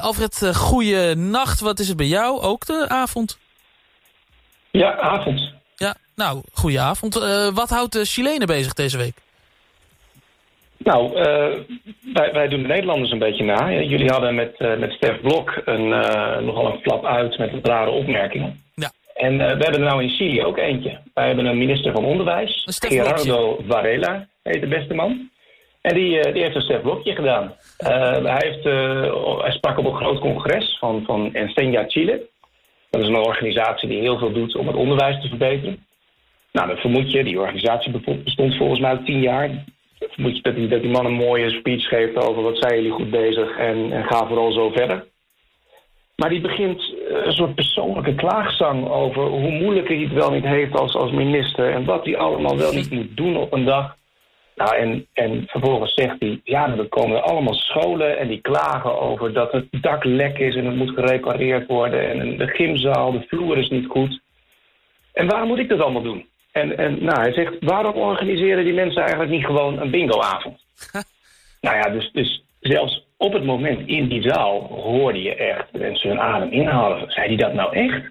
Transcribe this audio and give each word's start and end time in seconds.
Alfred, 0.00 0.40
uh, 0.42 0.54
goeie 0.54 1.14
nacht. 1.14 1.60
Wat 1.60 1.78
is 1.78 1.88
het 1.88 1.96
bij 1.96 2.06
jou? 2.06 2.40
Ook 2.40 2.66
de 2.66 2.84
avond? 2.88 3.38
Ja, 4.70 4.96
avond. 4.98 5.52
Ja, 5.76 5.94
nou, 6.14 6.42
goeie 6.52 6.80
avond. 6.80 7.16
Uh, 7.16 7.48
wat 7.48 7.68
houdt 7.68 7.92
de 7.92 8.04
Chilenen 8.04 8.46
bezig 8.46 8.72
deze 8.72 8.96
week? 8.96 9.14
Nou, 10.76 11.18
uh, 11.18 11.24
wij, 12.12 12.32
wij, 12.32 12.48
doen 12.48 12.62
de 12.62 12.68
Nederlanders 12.68 13.10
een 13.10 13.18
beetje 13.18 13.44
na. 13.44 13.70
Jullie 13.70 14.10
hadden 14.10 14.34
met, 14.34 14.58
met 14.58 14.92
Stef 14.92 15.20
Blok 15.20 15.62
een, 15.64 15.88
nogal 16.44 16.72
een 16.72 16.80
flap 16.80 17.04
uit 17.04 17.38
met 17.38 17.50
rare 17.62 17.90
opmerkingen. 17.90 18.62
Ja. 18.74 18.90
En 19.14 19.36
we 19.36 19.44
hebben 19.44 19.72
er 19.72 19.80
nou 19.80 20.02
in 20.02 20.10
Chili 20.10 20.44
ook 20.44 20.58
eentje. 20.58 21.00
Wij 21.14 21.26
hebben 21.26 21.46
een 21.46 21.58
minister 21.58 21.92
van 21.92 22.04
Onderwijs, 22.04 22.62
Gerardo 22.64 23.60
Varela, 23.68 24.26
heet 24.42 24.60
de 24.60 24.68
beste 24.68 24.94
man. 24.94 25.30
En 25.88 25.94
die, 25.94 26.32
die 26.32 26.42
heeft 26.42 26.54
een 26.54 26.62
Stef 26.62 26.82
Blokje 26.82 27.14
gedaan. 27.14 27.54
hij, 27.76 28.42
heeft, 28.44 28.64
hij 29.42 29.52
sprak 29.52 29.78
op 29.78 29.84
een 29.84 29.96
groot 29.96 30.18
congres 30.18 30.76
van, 30.78 31.02
van 31.04 31.32
Enseña 31.34 31.86
Chile. 31.86 32.26
Dat 32.90 33.02
is 33.02 33.08
een 33.08 33.16
organisatie 33.16 33.88
die 33.88 34.00
heel 34.00 34.18
veel 34.18 34.32
doet 34.32 34.56
om 34.56 34.66
het 34.66 34.76
onderwijs 34.76 35.20
te 35.20 35.28
verbeteren. 35.28 35.86
Nou, 36.52 36.68
dan 36.68 36.76
vermoed 36.76 37.12
je, 37.12 37.24
die 37.24 37.40
organisatie 37.40 38.00
bestond 38.24 38.56
volgens 38.56 38.80
mij 38.80 38.96
tien 39.04 39.20
jaar. 39.20 39.64
Vermoed 39.98 40.36
je 40.36 40.42
dat 40.42 40.54
die, 40.54 40.68
dat 40.68 40.80
die 40.82 40.90
man 40.90 41.06
een 41.06 41.12
mooie 41.12 41.50
speech 41.50 41.88
geeft 41.88 42.16
over 42.16 42.42
wat 42.42 42.58
zijn 42.58 42.74
jullie 42.74 42.90
goed 42.90 43.10
bezig 43.10 43.56
en, 43.56 43.92
en 43.92 44.04
ga 44.04 44.26
vooral 44.26 44.52
zo 44.52 44.70
verder. 44.70 45.06
Maar 46.16 46.30
die 46.30 46.40
begint 46.40 46.94
een 47.08 47.32
soort 47.32 47.54
persoonlijke 47.54 48.14
klaagzang 48.14 48.88
over 48.88 49.22
hoe 49.22 49.50
moeilijk 49.50 49.88
hij 49.88 49.96
het 49.96 50.12
wel 50.12 50.30
niet 50.30 50.44
heeft 50.44 50.78
als, 50.78 50.94
als 50.94 51.10
minister 51.10 51.72
en 51.72 51.84
wat 51.84 52.04
hij 52.04 52.16
allemaal 52.16 52.56
wel 52.56 52.72
niet 52.72 52.90
moet 52.90 53.16
doen 53.16 53.36
op 53.36 53.52
een 53.52 53.64
dag. 53.64 53.96
Nou, 54.58 54.76
en, 54.76 55.06
en 55.12 55.44
vervolgens 55.46 55.94
zegt 55.94 56.16
hij, 56.18 56.40
ja, 56.44 56.68
dan 56.68 56.88
komen 56.88 57.16
er 57.16 57.22
allemaal 57.22 57.54
scholen 57.54 58.18
en 58.18 58.28
die 58.28 58.40
klagen 58.40 59.00
over 59.00 59.32
dat 59.32 59.52
het 59.52 59.66
dak 59.70 60.04
lek 60.04 60.38
is 60.38 60.56
en 60.56 60.66
het 60.66 60.76
moet 60.76 60.94
gerepareerd 60.94 61.66
worden. 61.66 62.10
En 62.10 62.36
de 62.36 62.46
gymzaal, 62.46 63.12
de 63.12 63.24
vloer 63.28 63.58
is 63.58 63.68
niet 63.68 63.86
goed. 63.86 64.20
En 65.12 65.26
waarom 65.26 65.48
moet 65.48 65.58
ik 65.58 65.68
dat 65.68 65.80
allemaal 65.80 66.02
doen? 66.02 66.26
En, 66.52 66.76
en 66.76 67.04
nou, 67.04 67.20
hij 67.20 67.32
zegt, 67.32 67.54
waarom 67.60 67.94
organiseren 67.94 68.64
die 68.64 68.72
mensen 68.72 69.00
eigenlijk 69.02 69.30
niet 69.30 69.44
gewoon 69.44 69.80
een 69.80 69.90
bingoavond? 69.90 70.60
nou 71.60 71.76
ja, 71.76 71.82
dus, 71.82 72.10
dus 72.12 72.44
zelfs 72.60 73.06
op 73.16 73.32
het 73.32 73.44
moment 73.44 73.88
in 73.88 74.08
die 74.08 74.22
zaal 74.22 74.60
hoorde 74.60 75.22
je 75.22 75.34
echt 75.34 75.72
mensen 75.72 76.08
hun 76.08 76.20
adem 76.20 76.50
inhalen. 76.50 77.10
Zei 77.10 77.26
hij 77.26 77.36
dat 77.36 77.54
nou 77.54 77.74
echt? 77.74 78.10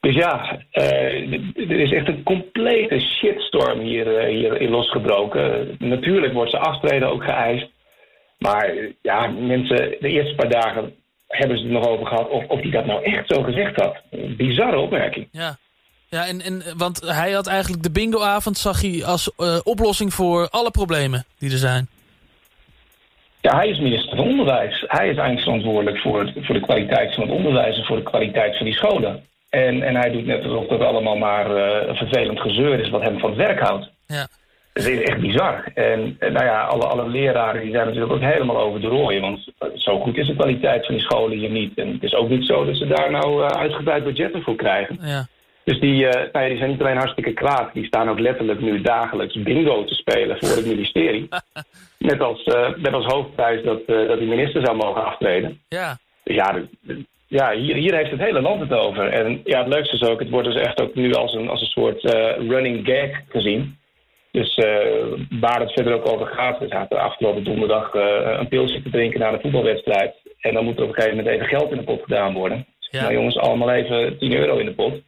Dus 0.00 0.14
ja, 0.14 0.58
uh, 0.72 1.32
er 1.54 1.80
is 1.80 1.92
echt 1.92 2.08
een 2.08 2.22
complete 2.22 3.00
shitstorm 3.00 3.80
hier, 3.80 4.30
uh, 4.30 4.58
hier 4.58 4.68
losgebroken. 4.68 5.76
natuurlijk 5.78 6.32
wordt 6.32 6.50
ze 6.50 6.58
aftreden 6.58 7.08
ook 7.08 7.24
geëist. 7.24 7.70
Maar 8.38 8.74
ja, 9.02 9.26
mensen, 9.26 9.96
de 10.00 10.08
eerste 10.08 10.34
paar 10.34 10.50
dagen 10.50 10.94
hebben 11.28 11.58
ze 11.58 11.64
het 11.64 11.72
nog 11.72 11.86
over 11.86 12.06
gehad 12.06 12.28
of, 12.28 12.44
of 12.46 12.60
hij 12.60 12.70
dat 12.70 12.86
nou 12.86 13.02
echt 13.02 13.24
zo 13.26 13.42
gezegd 13.42 13.76
had. 13.76 13.96
Bizarre 14.36 14.78
opmerking. 14.78 15.28
Ja, 15.32 15.56
ja 16.08 16.26
en, 16.26 16.40
en, 16.40 16.62
want 16.76 17.00
hij 17.00 17.32
had 17.32 17.46
eigenlijk 17.46 17.82
de 17.82 17.90
bingoavond 17.90 18.58
zag 18.58 18.80
hij 18.80 19.04
als 19.04 19.32
uh, 19.38 19.58
oplossing 19.62 20.14
voor 20.14 20.48
alle 20.48 20.70
problemen 20.70 21.24
die 21.38 21.50
er 21.50 21.56
zijn. 21.56 21.88
Ja, 23.40 23.56
hij 23.56 23.68
is 23.68 23.78
minister 23.78 24.16
van 24.16 24.26
Onderwijs. 24.26 24.84
Hij 24.86 25.08
is 25.08 25.16
eigenlijk 25.16 25.40
verantwoordelijk 25.40 25.98
voor, 25.98 26.32
voor 26.36 26.54
de 26.54 26.60
kwaliteit 26.60 27.14
van 27.14 27.22
het 27.22 27.32
onderwijs 27.32 27.76
en 27.76 27.84
voor 27.84 27.96
de 27.96 28.02
kwaliteit 28.02 28.56
van 28.56 28.66
die 28.66 28.74
scholen. 28.74 29.26
En, 29.48 29.82
en 29.82 29.96
hij 29.96 30.10
doet 30.10 30.26
net 30.26 30.44
alsof 30.44 30.66
dat 30.66 30.80
allemaal 30.80 31.16
maar 31.16 31.46
uh, 31.50 31.96
vervelend 31.96 32.40
gezeur 32.40 32.80
is 32.80 32.90
wat 32.90 33.02
hem 33.02 33.18
van 33.18 33.30
het 33.30 33.38
werk 33.38 33.60
houdt. 33.60 33.90
Ja. 34.06 34.26
Dat 34.72 34.86
is 34.86 35.02
echt 35.02 35.20
bizar. 35.20 35.64
En, 35.74 36.16
en, 36.18 36.32
nou 36.32 36.44
ja, 36.44 36.62
alle, 36.62 36.86
alle 36.86 37.08
leraren 37.08 37.62
die 37.62 37.72
zijn 37.72 37.86
natuurlijk 37.86 38.12
ook 38.12 38.20
helemaal 38.20 38.58
over 38.58 38.80
de 38.80 38.86
rooien. 38.86 39.20
Want 39.20 39.52
zo 39.74 40.00
goed 40.00 40.16
is 40.16 40.26
de 40.26 40.36
kwaliteit 40.36 40.86
van 40.86 40.94
die 40.94 41.04
scholen 41.04 41.38
hier 41.38 41.50
niet. 41.50 41.78
En 41.78 41.92
het 41.92 42.02
is 42.02 42.14
ook 42.14 42.28
niet 42.28 42.46
zo 42.46 42.64
dat 42.64 42.76
ze 42.76 42.86
daar 42.86 43.10
nou 43.10 43.42
uh, 43.42 43.46
uitgebreid 43.46 44.04
budgetten 44.04 44.42
voor 44.42 44.56
krijgen. 44.56 44.98
Ja. 45.02 45.26
Dus 45.64 45.80
die, 45.80 46.04
uh, 46.04 46.12
nou 46.12 46.28
ja, 46.32 46.48
die 46.48 46.56
zijn 46.56 46.70
niet 46.70 46.80
alleen 46.80 46.96
hartstikke 46.96 47.32
kwaad. 47.32 47.72
Die 47.72 47.84
staan 47.84 48.08
ook 48.08 48.18
letterlijk 48.18 48.60
nu 48.60 48.80
dagelijks 48.80 49.42
bingo 49.42 49.84
te 49.84 49.94
spelen 49.94 50.36
voor 50.38 50.56
het 50.56 50.66
ministerie. 50.66 51.28
net, 51.98 52.20
als, 52.20 52.44
net 52.76 52.92
als 52.92 53.04
hoofdprijs 53.04 53.64
dat, 53.64 53.86
dat 53.86 54.18
die 54.18 54.28
minister 54.28 54.64
zou 54.64 54.76
mogen 54.76 55.04
aftreden. 55.04 55.60
Ja. 55.68 55.98
Dus 56.22 56.34
ja, 56.34 56.62
ja, 57.28 57.52
hier, 57.52 57.74
hier 57.74 57.94
heeft 57.94 58.10
het 58.10 58.20
hele 58.20 58.40
land 58.40 58.60
het 58.60 58.72
over. 58.72 59.08
En 59.08 59.40
ja, 59.44 59.58
het 59.58 59.68
leukste 59.68 59.94
is 59.94 60.08
ook, 60.08 60.18
het 60.18 60.30
wordt 60.30 60.48
dus 60.48 60.62
echt 60.62 60.80
ook 60.80 60.94
nu 60.94 61.12
als 61.12 61.34
een, 61.34 61.48
als 61.48 61.60
een 61.60 61.66
soort 61.66 62.04
uh, 62.04 62.48
running 62.48 62.86
gag 62.86 63.10
gezien. 63.28 63.78
Dus 64.30 64.56
uh, 64.56 64.66
waar 65.40 65.60
het 65.60 65.72
verder 65.72 65.92
ook 65.92 66.12
over 66.12 66.26
gaat, 66.26 66.58
we 66.58 66.66
zaten 66.68 67.00
afgelopen 67.00 67.44
donderdag 67.44 67.94
uh, 67.94 68.36
een 68.38 68.48
pilsje 68.48 68.82
te 68.82 68.90
drinken 68.90 69.20
na 69.20 69.30
de 69.30 69.40
voetbalwedstrijd. 69.40 70.14
En 70.40 70.54
dan 70.54 70.64
moet 70.64 70.76
er 70.76 70.82
op 70.82 70.88
een 70.88 70.94
gegeven 70.94 71.16
moment 71.16 71.34
even 71.34 71.48
geld 71.48 71.70
in 71.70 71.76
de 71.76 71.82
pot 71.84 72.02
gedaan 72.02 72.32
worden. 72.32 72.66
Ja. 72.78 73.00
Nou 73.00 73.12
jongens, 73.12 73.36
allemaal 73.36 73.70
even 73.70 74.18
10 74.18 74.36
euro 74.36 74.56
in 74.56 74.66
de 74.66 74.74
pot. 74.74 75.02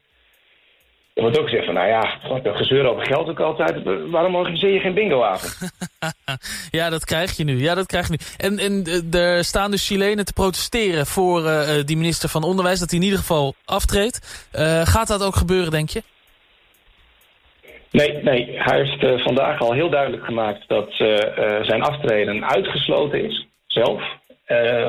Er 1.20 1.26
wordt 1.26 1.40
ook 1.40 1.48
gezegd 1.48 1.64
van, 1.64 1.74
nou 1.74 1.88
ja, 1.88 2.18
een 2.42 2.56
gezeur 2.56 2.84
over 2.84 3.06
geld 3.06 3.28
ook 3.28 3.40
altijd. 3.40 3.82
Waarom 4.10 4.34
organiseer 4.34 4.72
je 4.72 4.80
geen 4.80 4.94
bingoavond? 4.94 5.72
ja, 6.70 6.90
dat 6.90 7.04
krijg 7.04 7.36
je 7.36 7.44
nu. 7.44 7.62
Ja, 7.62 7.74
dat 7.74 7.86
krijg 7.86 8.08
je 8.08 8.12
nu. 8.12 8.46
En, 8.46 8.58
en 8.58 8.84
er 9.20 9.44
staan 9.44 9.70
dus 9.70 9.86
Chilenen 9.86 10.24
te 10.24 10.32
protesteren 10.32 11.06
voor 11.06 11.42
uh, 11.42 11.68
die 11.84 11.96
minister 11.96 12.28
van 12.28 12.42
Onderwijs... 12.42 12.78
dat 12.78 12.90
hij 12.90 12.98
in 12.98 13.04
ieder 13.04 13.18
geval 13.18 13.54
aftreedt. 13.64 14.48
Uh, 14.54 14.80
gaat 14.80 15.08
dat 15.08 15.24
ook 15.24 15.34
gebeuren, 15.34 15.70
denk 15.70 15.88
je? 15.88 16.02
Nee, 17.90 18.22
nee. 18.22 18.52
Hij 18.58 18.78
heeft 18.78 19.02
uh, 19.02 19.24
vandaag 19.24 19.60
al 19.60 19.72
heel 19.72 19.90
duidelijk 19.90 20.24
gemaakt 20.24 20.68
dat 20.68 20.92
zijn 21.62 21.82
aftreden 21.82 22.50
uitgesloten 22.50 23.24
is. 23.24 23.46
Zelf. 23.66 24.02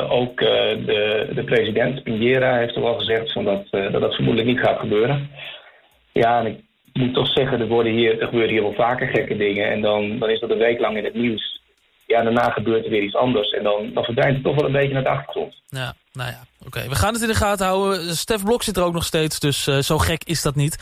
ook 0.09 0.39
de, 0.39 1.29
de 1.35 1.43
president, 1.43 2.03
Piñera, 2.03 2.57
heeft 2.57 2.75
er 2.75 2.85
al 2.85 2.97
gezegd 2.97 3.31
van 3.31 3.43
dat, 3.45 3.65
dat 3.71 4.01
dat 4.01 4.15
vermoedelijk 4.15 4.49
niet 4.49 4.65
gaat 4.65 4.79
gebeuren. 4.79 5.29
Ja, 6.11 6.39
en 6.39 6.45
ik 6.45 6.59
moet 6.93 7.13
toch 7.13 7.31
zeggen, 7.31 7.59
er, 7.59 7.67
worden 7.67 7.93
hier, 7.93 8.19
er 8.19 8.27
gebeuren 8.27 8.51
hier 8.51 8.61
wel 8.61 8.73
vaker 8.73 9.07
gekke 9.07 9.37
dingen. 9.37 9.71
En 9.71 9.81
dan, 9.81 10.19
dan 10.19 10.29
is 10.29 10.39
dat 10.39 10.49
een 10.49 10.57
week 10.57 10.79
lang 10.79 10.97
in 10.97 11.03
het 11.03 11.13
nieuws. 11.13 11.61
Ja, 12.07 12.23
daarna 12.23 12.49
gebeurt 12.49 12.83
er 12.83 12.89
weer 12.89 13.03
iets 13.03 13.15
anders. 13.15 13.49
En 13.49 13.63
dan, 13.63 13.91
dan 13.93 14.03
verdwijnt 14.03 14.33
het 14.33 14.43
toch 14.43 14.55
wel 14.55 14.65
een 14.65 14.71
beetje 14.71 14.93
naar 14.93 15.03
de 15.03 15.09
achtergrond. 15.09 15.53
Ja, 15.69 15.93
nou 16.13 16.29
ja, 16.29 16.43
oké. 16.65 16.87
We 16.89 16.95
gaan 16.95 17.13
het 17.13 17.21
in 17.21 17.27
de 17.27 17.35
gaten 17.35 17.65
houden. 17.65 18.15
Stef 18.15 18.43
Blok 18.43 18.63
zit 18.63 18.77
er 18.77 18.83
ook 18.83 18.93
nog 18.93 19.05
steeds, 19.05 19.39
dus 19.39 19.67
uh, 19.67 19.77
zo 19.77 19.97
gek 19.97 20.23
is 20.23 20.41
dat 20.41 20.55
niet. 20.55 20.77